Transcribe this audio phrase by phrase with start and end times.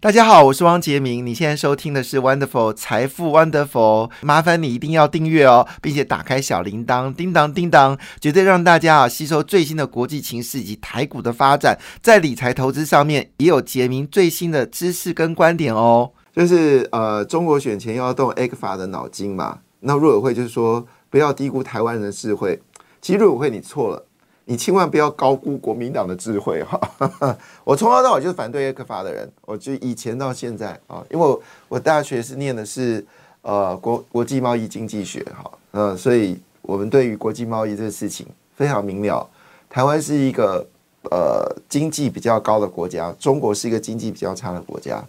[0.00, 1.26] 大家好，我是汪杰明。
[1.26, 16.12] 你现在收听的是 Wonderful 财富 Wonderful，麻烦你一定要订阅哦，并且打开小铃铛，叮当叮当，绝对让大家啊吸收最新的国际情势以及台股的发展，在理财投资上面也有杰明最新的知识跟观点哦。
[16.32, 22.62] 就是呃，中国选前要动 A 克法的脑筋嘛，那陆委会就是说不要低估台湾人的智慧。
[23.00, 24.04] 其实陆委会你错了。
[24.50, 27.36] 你千万不要高估国民党的智慧哈！
[27.64, 33.04] 我从头到尾就是反对 A 克法的人，我就以前到现在啊，因为我我大学是念的是
[33.42, 39.28] 呃国国际贸易经济学哈，呃，所以我们对于国际贸易这个事情非常明了。
[39.68, 40.66] 台湾是一个
[41.10, 45.04] 呃经济比较高的国家，中国是一个经济比较差的国家。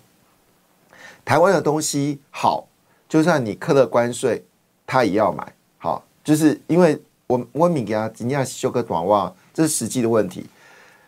[1.23, 2.67] 台湾的东西好，
[3.07, 4.43] 就算你克了关税，
[4.85, 7.01] 他也要买，好，就是因为。
[7.29, 10.47] 我我敏给他尽量修个短袜，这是实际的问题。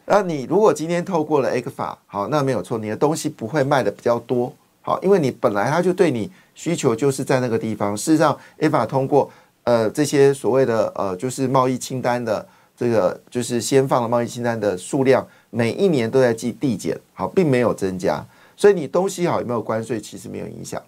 [0.06, 7.98] 那你如果今天透过了 A 克法，好，那没有错，你的东西不会卖的比较多，好，因为你本来他就对你需求就是在那个地方。
[7.98, 9.32] 事实上，A 法通过
[9.64, 18.24] 呃这些所谓的呃就是贸易清单的这个就是先放的贸易清单的数量，每一年都在计递减，好，并没有增加，
[18.56, 20.80] 所以你东西好有没有关税，其实没有影响。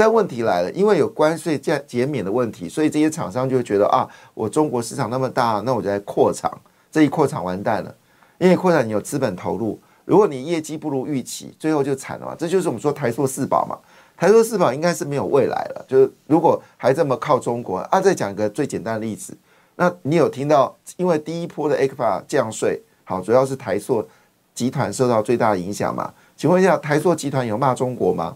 [0.00, 6.50] 但问题来了，因为有关税减减免的问题，所以这些厂商就会觉得啊，我中国市场那么大，那我就来扩厂。
[6.90, 7.94] 这一扩厂完蛋了，
[8.38, 12.34] 因为扩厂你有资本投入，如果你业绩不如预期，最后就惨了嘛。
[12.34, 13.76] 这就是我们说台塑四宝嘛，
[14.16, 15.84] 台塑四宝应该是没有未来了。
[15.86, 19.36] 就是如果还这么靠中国啊，再讲一个最简单的例子，
[19.76, 24.08] 那你有听到因为第一波的 A 克法降税，好，主要是台塑
[24.54, 26.10] 集团受到最大的影响嘛？
[26.38, 28.34] 请问一下，台塑集团有骂中国吗？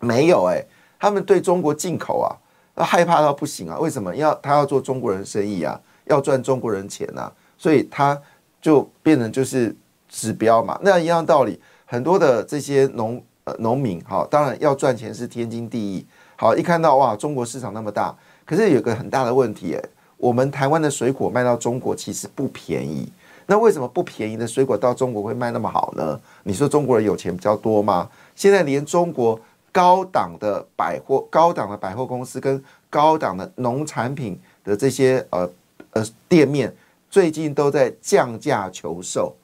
[0.00, 0.64] 没有哎，
[0.98, 2.30] 他们对中国进口啊，
[2.74, 3.78] 那害怕到不行啊！
[3.78, 5.80] 为什么要他要做中国人生意啊？
[6.04, 7.30] 要赚中国人钱呐？
[7.56, 8.16] 所以他
[8.62, 9.74] 就变成就是
[10.08, 10.78] 指标嘛。
[10.82, 16.06] 那一样道理，很多的这些农呃农民，哈，当然要赚钱是天经地义。
[16.36, 18.14] 好，一看到哇，中国市场那么大，
[18.46, 19.84] 可是有个很大的问题哎，
[20.16, 23.10] 我们台湾的水果卖到中国其实不便宜。
[23.46, 26.20] 那为什么不便宜的水果到中国会卖那么好呢？
[26.44, 28.08] 你说中国人有钱比较多吗？
[28.36, 29.38] 现在连中国。
[29.72, 35.50] 高档的百货、高档的百货公司跟高档的农产品的这些呃
[35.92, 36.74] 呃店面，
[37.10, 39.36] 最近都在降价求售。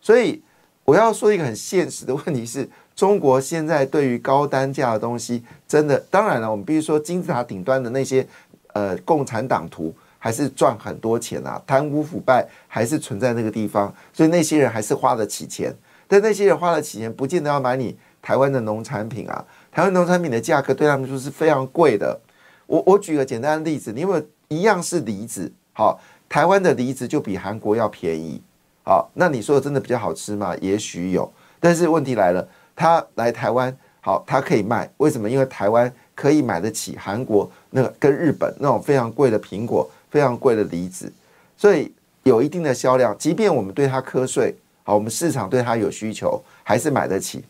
[0.00, 0.42] 所以
[0.84, 8.26] 我要说一个很现实的问题是，中国现在对于高单价的东西，真的当然了，我们必须说金字塔顶端的那些
[8.72, 15.74] 呃共产党徒还是赚很多钱啊，贪污腐败还是存在那个地方，所以那些人还是花得起钱。
[16.08, 19.44] 但那些人花得起钱，不见得要买你台湾的农产品啊。
[19.72, 22.20] 台湾农产品的价格对他们说是非常贵的。
[22.66, 28.38] 我我举个简单的例子，你有一样是梨子，好，台湾的梨子就比韩国要便宜，
[28.84, 30.54] 好，那你说的真的比较好吃吗？
[30.60, 32.46] 也许有，但是问题来了，
[32.76, 35.28] 他来台湾，好，他可以卖，为什么？
[35.28, 41.10] 因为台湾可以买得起韩国那个跟日本那种非常贵的苹果，非常贵的梨子，
[41.56, 41.90] 所以
[42.24, 43.16] 有一定的销量。
[43.18, 47.42] 即便我们对它瞌睡，好，我们市场对它有需求，还是买得起。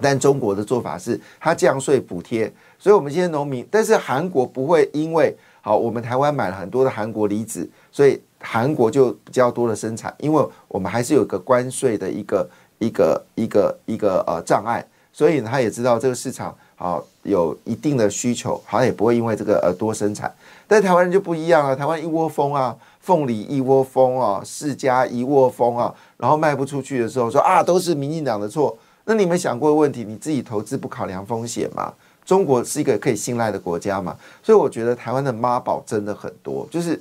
[0.00, 20.30] 但中国的做法是，它降税补贴，所以我们这些农民，但是韩国不会因为好，我们台湾买了很多的韩国梨子，所以韩国就比较多的生产，因为我们还是有一个关税的一个一个一个一个呃障碍，所以他也知道这个市场好有一定的需求，好像也不会因为这个而多生产。
[20.66, 28.76] 但台湾人就不一样了，台湾一窝蜂啊，凤梨一窝蜂啊，世家一窝蜂啊，然后卖不出去的时候说啊，都是民进党的错。
[29.04, 30.02] 那你没想过问题？
[30.02, 31.92] 你自己投资不考量风险吗？
[32.24, 34.16] 中国是一个可以信赖的国家嘛？
[34.42, 36.98] 所以我觉得台湾的妈宝真的很多，就是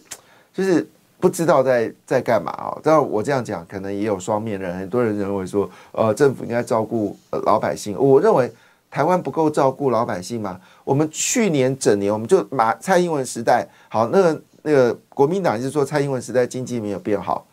[0.53, 0.85] 就是
[1.17, 2.77] 不知道在在干嘛啊！
[2.83, 7.97] 但我这样讲可能也有双面人，很多人认为说，呃，政府应该照顾老百姓。
[7.97, 8.51] 我认为
[8.91, 10.59] 台湾不够照顾老百姓吗？
[10.83, 17.47] 我们去年整年我们就马蔡英文时代，好，那个那个国民党就是说蔡英文时代经济没有变好。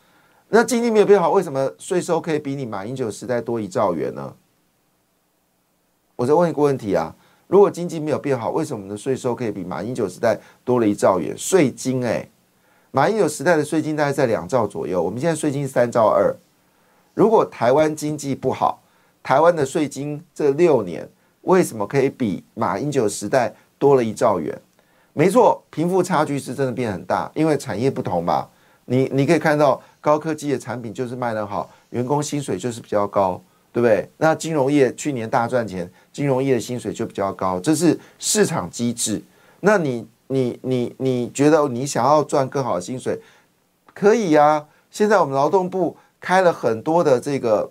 [0.48, 4.34] 那经济没有变好，为什么税收可以比你马英九时代多一兆元呢？
[6.20, 7.11] 我再问一个问题啊，
[7.46, 11.34] 如果经济没有变好，为什么我们的税收可以比马英九时代多了一兆元？
[11.34, 12.28] 税金哎，
[12.90, 16.31] 马英九时代的税金大概在两兆左右，我们现在税金三兆二。
[17.14, 18.82] 如果台湾经济不好，
[19.22, 21.08] 台湾的税金这六年
[21.40, 24.55] 为什么可以比马英九时代多了一兆元？
[25.14, 28.46] 没错，贫富差距是真的变很大，因为产业不同嘛。
[28.84, 29.81] 你你可以看到。
[30.02, 33.38] 高科技的产品就是卖得好，员工薪水就是比较高。
[33.72, 34.08] 对不对？
[34.19, 39.22] 那金融业去年大赚钱，金融业的薪水就比较高，这是市场机制。
[39.61, 43.20] 那你你你你觉得你想要赚更好的薪水，
[43.94, 44.67] 可以呀。
[44.90, 47.70] 现在我们劳动部开了很多的这个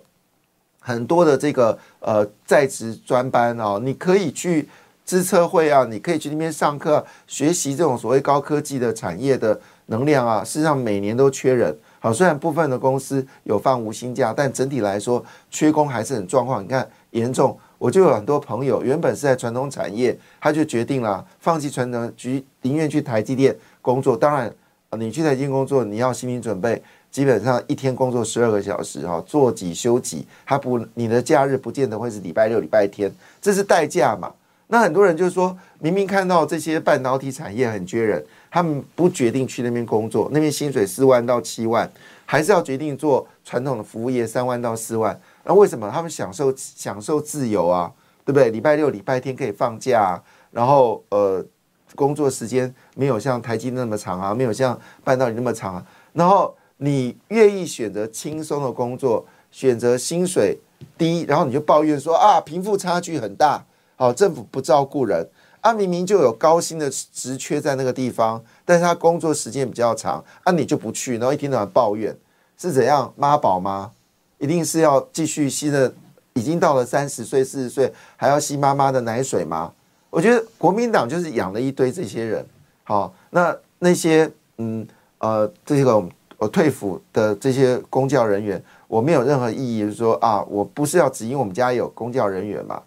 [0.78, 4.66] 很多的这个呃在职专班哦，你可以去
[5.04, 10.42] 资策会啊，你可以去那边上课学习这种所谓高科技的产业的能量啊。
[10.42, 11.76] 事实上每年都缺人。
[12.02, 16.64] 好，虽然部分的公司有放无薪假，但整体来说缺工还是很状况。
[16.64, 24.16] 你看严重，我就有很多朋友原本是在传统产业，他就决定了放弃传统局，宁愿去台积电工作。
[24.16, 24.50] 当然，
[24.98, 33.12] 你去台积电工作，你要心理准备，基本上一天工作十二个小时，哈，做几休几，他不，你的假日不见得会是礼拜六、礼拜天，
[33.42, 34.32] 这是代价嘛。
[34.72, 38.24] 那很多人就是说明明看到这些半导体产业很缺人。
[38.52, 41.88] 他们不决定去那边工作，那边薪水四万到七万，
[42.26, 45.16] 还是要决定做传统的服务业三万到四万。
[45.44, 47.92] 那为什么他们享受享受自由啊？
[48.24, 48.50] 对不对？
[48.50, 50.20] 礼拜六、礼拜天可以放假，
[50.50, 51.46] 然后呃，
[51.94, 55.86] 工作时间没有像台积那么长啊，没有像半导体那么长啊。
[56.12, 60.58] 然后你愿意选择轻松的工作，选择薪水
[60.98, 63.64] 低，然后你就抱怨说啊，贫富差距很大，
[64.00, 65.28] 好，政府不照顾人。
[65.60, 72.16] 啊，明明就有高薪的职缺在那个地方，但是他工作时间比较长，啊，你就不去，然后一天到晚抱怨，
[72.56, 73.92] 是怎样妈宝吗？
[74.38, 75.92] 一定是要继续吸的，
[76.32, 79.70] 已经到了三十岁、四十岁，还要吸妈妈的奶水吗？
[80.08, 82.42] 我觉得国民党就是养了一堆这些人。
[82.84, 84.88] 好，那那些嗯
[85.18, 86.02] 呃这个
[86.38, 92.80] 我退伍的这些公教人员，我没有任何意义，就是说啊，我不是要只因我们家有公教人员嘛？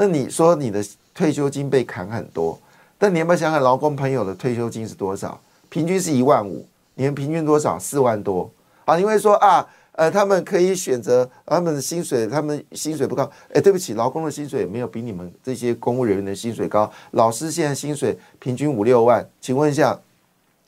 [0.00, 0.82] 那你说你的？
[1.12, 2.58] 退休金被砍很多，
[2.96, 5.38] 但你有没有想想，劳工朋友的退休金是多少？
[5.68, 6.64] 平均是一万五，
[6.94, 7.78] 你们平均多少？
[7.78, 8.50] 四万多
[8.86, 8.96] 啊！
[8.96, 13.30] 你会说啊，呃，他们可以选择他们的薪水，他们薪水不高。
[13.52, 16.90] 哎，对不起，劳工的薪水没有比你们这些公务人员的薪水高。
[17.10, 19.98] 老师现在薪水平均五六万，请问一下，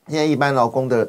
[0.08, 1.08] 现在一般劳工的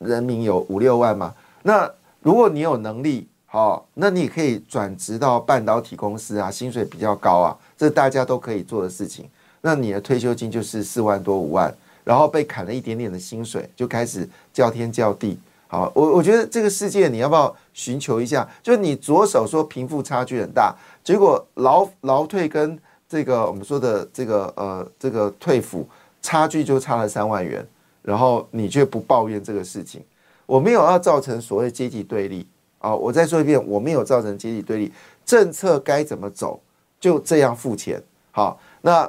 [0.00, 1.34] 人民有五六万吗？
[1.62, 1.90] 那
[2.20, 7.54] 如果你有能力，好，那你可以转职到半导体公司啊，薪水比较高啊。
[7.76, 9.28] 这大家都可以做的事情，
[9.60, 11.70] 那你的退休金就是四万多五万，
[12.02, 15.38] 然后被砍了一点点的薪水，就开始叫天叫地。
[15.68, 18.48] 好，我我觉得这个世界你要不要寻求一下？
[18.62, 25.84] 就是你左手说贫富差距很大，结果劳劳退跟这个我们说的这个呃这个退抚
[26.22, 27.62] 差距就差了三万元，
[28.00, 30.02] 然后你却不抱怨这个事情。
[30.46, 32.46] 我没有要造成所谓阶级对立
[32.82, 32.94] 啊！
[32.94, 34.92] 我再说一遍，我没有造成阶级对立，
[35.24, 36.60] 政策该怎么走？
[37.00, 38.02] 就这样付钱，
[38.32, 38.60] 好。
[38.82, 39.08] 那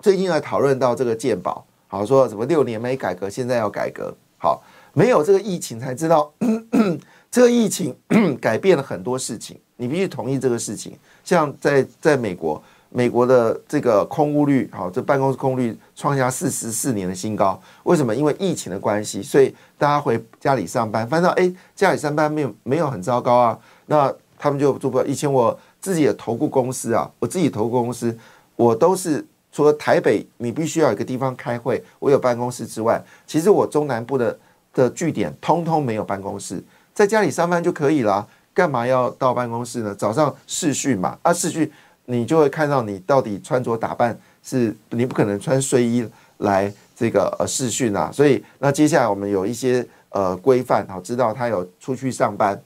[0.00, 4.62] 最近呢讨论到这个健保，好说什么六年没改革，现在要改革，好。
[4.92, 6.32] 没有这个疫情才知道，
[7.30, 7.96] 这个疫情
[8.42, 10.98] 改变了很多事情，你必须同意这个事情。
[11.22, 12.60] 像在在美国，
[12.90, 17.60] 美国的这个空屋率，好，这办公室空率创下四十四年的新高。
[17.84, 18.14] 为什么？
[18.14, 23.58] 因为疫情的关系，所以大家回家里上班，反正哎，家里上班没有没有很糟糕啊。
[23.86, 25.02] 那他们就做不。
[25.04, 25.58] 以前我。
[25.82, 28.14] 自己也投过公司啊，我自己投过公司，
[28.54, 34.38] 我都是除了台北你必须要有一个地方开会，我有办公室之外，其实我中南部的
[34.74, 36.62] 的据点通通没有办公室，
[36.92, 39.94] 在家里上班就可以了，干嘛要到办公室呢？
[39.94, 41.72] 早上视讯嘛，啊视讯
[42.10, 46.06] 你就会看到你到底穿着打扮是，你不可能穿睡衣
[46.38, 52.60] 来这个呃试训啊，所以那接下来我们有一些呃规范，好知道他有出去上班，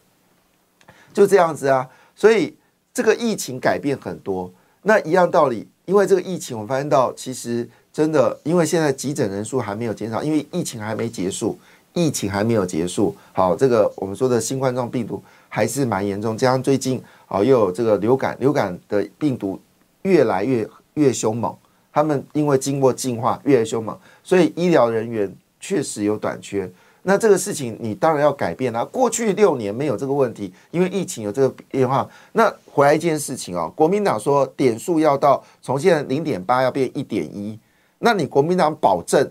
[1.12, 2.56] 就这样子啊，所以。
[2.96, 4.48] 这个疫情改变很多，
[4.82, 11.58] 那一样道理，因为这个疫情，我们发现到其实真的，因为现在急诊人数还没有减少，因为疫情还没结束，
[11.92, 13.12] 疫情还没有结束。
[13.32, 15.20] 好，这个我们说的新冠状病毒
[15.54, 19.56] 还是蛮严重，加上最近啊又有这个流感，流感的病毒
[20.02, 21.56] 越来越越凶猛，
[21.92, 26.68] 他们因为经过进化越来越凶猛，所以医疗人员确实有短缺。
[27.04, 28.84] 那这个事情你当然要改变啦。
[28.86, 32.08] 过去六年没有这个问题，因为疫情有这个变化。
[32.32, 37.56] 那回来一件事情哦，国民党说点数要到从现在零点八要变一点一，
[38.00, 39.30] 那你国民党保证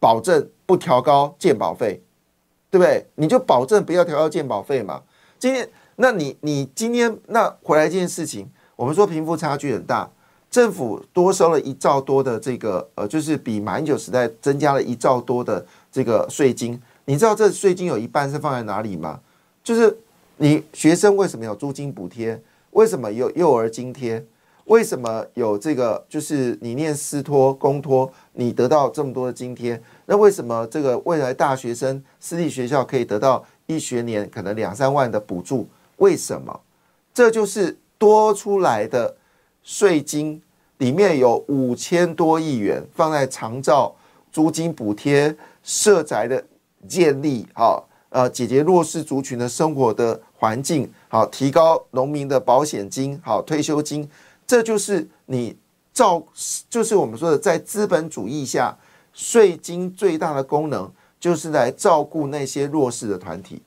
[0.00, 2.00] 保证不调高健保费，
[2.70, 3.04] 对不对？
[3.16, 5.02] 你就保证不要调高健保费嘛。
[5.44, 10.08] 今天那你你今天那回来这件事情，我们说贫富差距很大，
[10.50, 15.62] 政府多收了一兆多的这个呃，就是比马英九时代增加了一兆多的。
[15.92, 19.20] 这个税金，你知道这税金有一半是放在哪里吗？
[19.62, 19.94] 就是
[20.38, 22.40] 你学生为什么有租金补贴？
[22.70, 24.24] 为什么有幼儿津贴？
[24.64, 26.02] 为什么有这个？
[26.08, 35.68] 就是你念私托、公托，你得到这么多的津贴，那为什么这个未来大学生私立学校可以得到一学年可能两三万的补助？
[35.96, 36.60] 为什么？
[37.12, 39.16] 这就是多出来的
[39.62, 40.42] 税金，
[40.78, 43.94] 里面有五千多亿元放在长照、
[44.32, 46.44] 租金补贴、社宅的
[46.88, 54.08] 建立，好，呃，解决弱势族群的生活的环境，好，提高农民的保险金，好，退休金，
[54.46, 55.56] 这就是你
[55.92, 56.22] 照，
[56.68, 58.76] 就是我们说的，在资本主义下，
[59.12, 60.90] 税金最大的功能
[61.24, 63.62] 就是来照顾那些弱势的团体，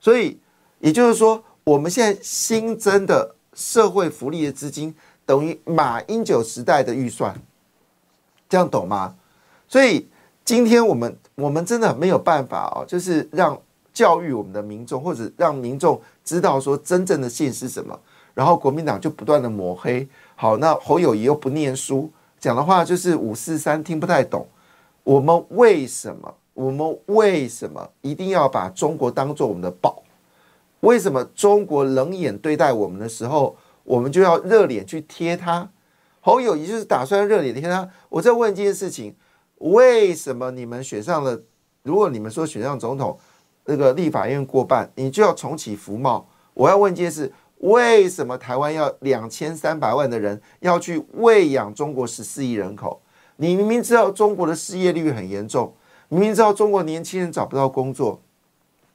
[0.00, 0.36] 所以
[0.80, 1.40] 也就是说。
[1.62, 4.94] 我们现在新增的社会福利的资金
[5.26, 7.38] 等于马英九时代的预算，
[8.48, 9.14] 这样懂吗？
[9.68, 10.08] 所以
[10.46, 13.60] 今天我们我们真的没有办法哦，就是让
[13.92, 18.00] 教育我们的民众，或者让民众知道说真正的现实什么。
[18.32, 24.48] 然后国民党就不断的抹黑，好，那侯友谊又不念书，讲的话就是五四三听不太懂。
[25.04, 26.34] 我们为什么？
[26.58, 30.02] 我们为什么一定要把中国当做我们的宝？
[30.80, 35.70] 为什么中国冷眼对待我们的时候，我们就要热脸去贴他？
[36.20, 37.88] 侯友谊就是打算热脸贴他。
[38.08, 39.14] 我在问这件事情：
[39.58, 41.40] 为什么你们选上了？
[41.84, 43.16] 如果你们说选上总统，
[43.66, 46.26] 那个立法院过半，你就要重启服贸？
[46.54, 53.00] 我要问这件事：为什么台湾要两千三百万的人要去喂养中国十四亿人口？
[53.36, 55.72] 你明明知道中国的失业率很严重，
[56.08, 58.18] 明明知道中国年轻人找不到工作。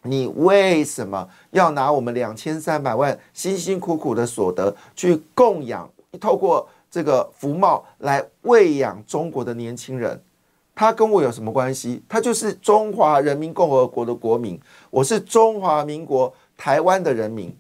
[0.02, 5.90] 你为什么要拿我们两千三百万辛辛苦苦的所得去供养，
[6.20, 10.22] 透过这个福茂来喂养中国的年轻人？
[10.76, 12.02] 他跟我有什么关系？
[12.10, 17.56] 他就是中华人民共和国的国民，我是中华民国台湾的人民，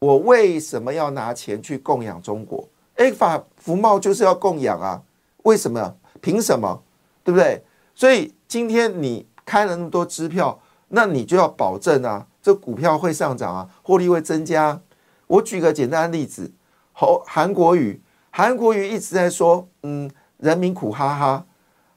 [0.00, 2.68] 我为什么要拿钱去供养中国？
[2.96, 5.00] 哎，法福茂就是要供养啊？
[5.44, 5.96] 为什么？
[6.20, 6.82] 凭什么？
[7.24, 7.62] 对不对？
[8.00, 10.58] 所以今天你开了那么多支票。
[10.92, 14.80] 那你就要保证啊，这股票会上涨啊，获利会增加。
[15.26, 16.50] 我举个简单的例子，
[16.92, 21.46] 侯韩国瑜，韩国瑜一直在说，嗯，人民苦哈哈。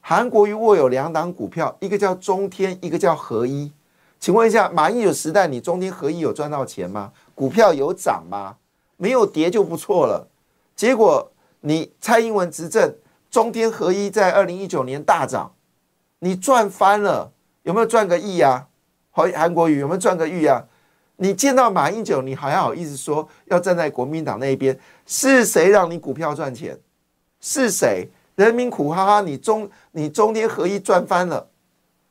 [0.00, 3.72] 韩国瑜握有两档股票，一个叫中天，一个叫合一。
[4.20, 7.10] 请问一下，马英九时代你中天合一有赚到钱吗？
[7.34, 8.58] 股票有涨吗？
[8.96, 10.28] 没有跌就不错了。
[10.76, 11.32] 结果
[11.62, 12.94] 你蔡英文执政，
[13.28, 15.52] 中天合一在二零一九年大涨，
[16.20, 18.66] 你赚翻了，有没有赚个亿啊？
[19.10, 20.64] 好，韩国瑜有没有赚个亿啊？
[21.16, 24.76] 你见到马英九，你还好意思说要站在国民党那一边？
[25.06, 26.78] 是谁让你股票赚钱？
[27.40, 28.08] 是谁？
[28.34, 31.46] 人民苦哈哈，你中你中天合一赚翻了。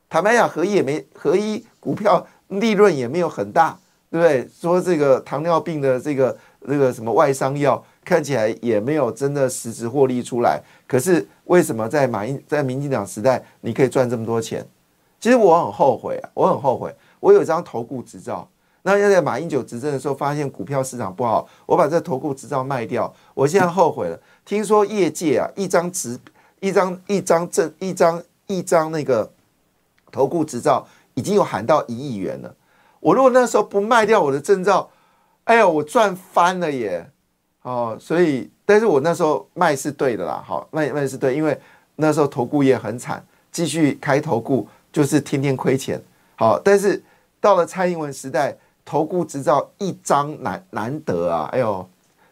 [0.08, 3.78] 坦白讲，合一也没合一股票利润也没有很大，
[4.10, 4.48] 对不对？
[4.58, 10.62] 说这个糖尿病的这个那个什么外伤药，看起来也没有真的实质获利出来。
[10.88, 14.66] 可是为什么在马英在民进党时代，你可以赚这么多钱？
[15.20, 16.94] 其实我很后悔啊，我很后悔。
[17.20, 18.46] 我有一张投顾执照，
[18.82, 23.14] 那要在马英九执政的时候，发现股票市场不好，我把这投顾执照卖掉。
[23.34, 24.20] 我现在后悔了。
[24.44, 26.20] 听说业界啊，一张执
[26.60, 29.32] 一张一张证一张一张那个
[30.12, 32.54] 投顾执照已经有喊到一亿元了。
[33.00, 34.90] 我如果那时候不卖掉我的证照，
[35.46, 37.10] 哎呀，我赚翻了耶！
[37.64, 41.60] 哦，所以，但是我那时候卖是对的啦，好，卖卖是对，因为
[41.96, 44.68] 那时候投顾业很惨，继续开投顾。
[44.94, 46.00] 就是天天亏钱，
[46.36, 47.02] 好，但是
[47.42, 48.56] 到了蔡英文时代，
[48.86, 51.50] 投顾执照一张难难得啊！
[51.52, 51.84] 哎呦，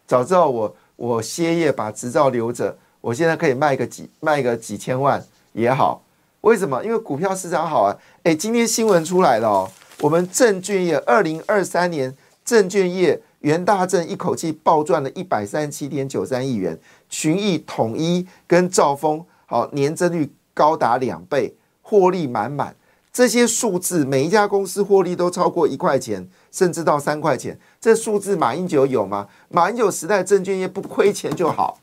[0.06, 5.20] 早知道我我歇业把执照留着，我现在可以卖个几卖个几千万
[5.54, 6.04] 也好。
[6.42, 6.86] 为什么？
[6.86, 7.98] 因为股票市场好啊！
[8.22, 9.72] 哎，今天新闻出来了哦，
[10.02, 16.80] 我们证券业二零二三年证券业元大证一口气暴赚了一百三十七点九三亿元，
[17.10, 21.56] 群益、统一跟兆丰好年增率高达两倍。
[21.84, 22.74] 获利满满，
[23.12, 27.60] 这些数字每一家公司获利都超过一块钱，甚至到三块钱。
[27.82, 29.28] 这数字马英九有吗？
[29.50, 31.80] 马英九时代证券业不亏钱就好。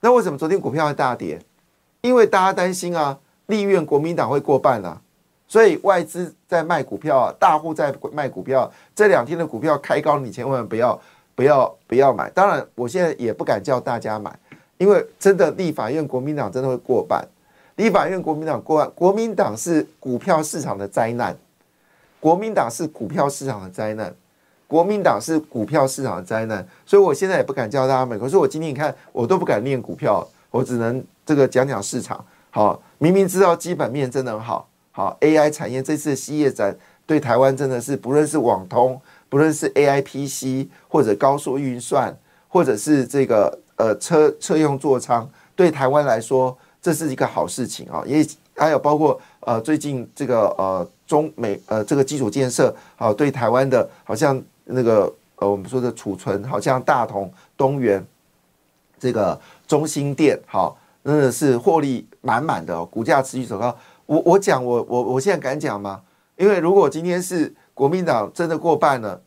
[0.00, 1.40] 那为什么昨天股票会大跌？
[2.00, 5.00] 因为大家担心啊，立院国民党会过半啊，
[5.48, 8.70] 所以外资在卖股票啊，大户在卖股票。
[8.94, 11.00] 这两天的股票开高，你千万不要
[11.34, 12.28] 不要不要买。
[12.30, 14.36] 当然，我现在也不敢叫大家买，
[14.78, 17.24] 因为真的立法院国民党真的会过半。
[17.76, 21.36] 立法院国民党过半，国民党是股票市场的灾难，
[22.18, 24.12] 国民党是股票市场的灾难，
[24.66, 28.16] 国民党是股票市场的灾难，所以我现在也不敢教大家买。
[28.18, 32.24] 可是我今天你看，我都不敢念股票，我只能这个讲讲市场。
[32.50, 36.74] 好，明明知道基本面真的很好，好 AI 产业这次西业展
[37.04, 38.98] 对台湾真的是，不论是网通，
[39.28, 42.16] 不论是 AIPC 或者高速运算，
[42.48, 46.56] 或者是这个呃车车用座舱，对台湾来说。
[46.80, 48.24] 这是一个好事情啊，也
[48.54, 58.06] 还有包括呃最近这个呃中美呃这个基础建设啊，对台湾的好像那个呃我们说的储存，好像大同、东元
[59.00, 59.36] 这个
[59.66, 63.76] 中心店，好，真的是获利满满的，哦股价持续走高。
[64.06, 66.00] 我我讲我我我现在敢讲吗？
[66.36, 69.20] 因为如果今天是国民党真的过半了，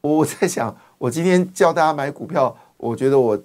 [0.00, 3.38] 我我在想，我今天叫大家买股票，我觉得我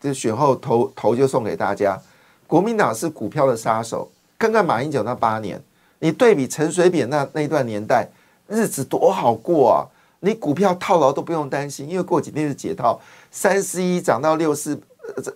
[0.00, 1.98] 这选后投投就送给大家。
[2.46, 5.60] 国民党是股票的杀手，看看马英九那八年，
[5.98, 8.08] 你对比陈水扁那那段年代，
[8.46, 9.86] 日子多好过啊！
[10.20, 13.00] 你股票套牢都不用担心，因为过几天就解套，
[13.30, 14.80] 三四一涨到六四，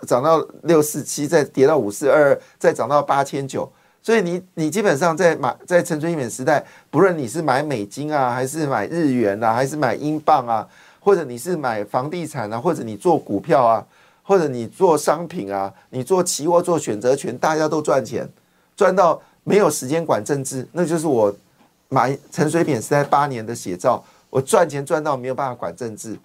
[0.07, 3.71] 涨到六四七，再跌到五四二，再涨到八千九。
[4.03, 10.67] 所以你你基本上在买在陈水扁时代，不论你是买美金啊，还是买日元啊，还是买英镑啊，
[11.01, 13.85] 或者你是买房地产啊，或者你做股票啊，
[14.23, 18.27] 或者你做商品啊，你做期货做选择权，大家都赚钱，
[18.75, 21.35] 赚到没有时间管政治，那就是我
[21.89, 24.03] 买陈水扁时代八年的写照。
[24.31, 26.17] 我赚钱赚到没有办法管政治，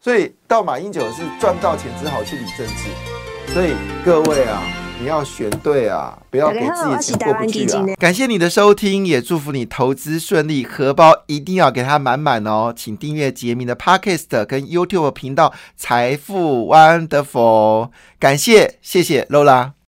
[0.00, 3.52] 所以到马英九是赚不到钱，只好去理政治。
[3.52, 3.74] 所以
[4.04, 4.89] 各位啊。
[5.00, 7.82] 你要选对啊，不要给自己钱过不去啊！
[7.98, 12.70] 感谢你的收听，也祝福你投资顺利，荷包一定要给它满满哦！
[12.76, 17.86] 请订阅杰明的 Podcast 跟 YouTube 频道《财富 Wonderful》，
[18.18, 19.70] 感谢，谢谢 Lola。